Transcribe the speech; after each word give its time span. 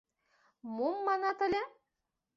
Мом 0.75 0.95
манат 1.07 1.39
ыле? 1.45 1.63